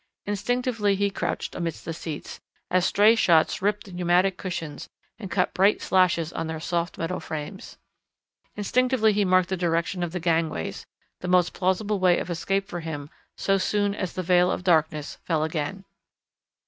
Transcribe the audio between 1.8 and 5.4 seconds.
the seats, as stray shots ripped the pneumatic cushions and